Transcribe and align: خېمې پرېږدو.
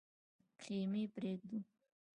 خېمې 0.61 1.03
پرېږدو. 1.15 1.59